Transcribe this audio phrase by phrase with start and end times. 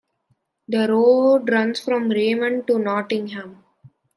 [0.67, 3.63] The road runs from Raymond to Nottingham.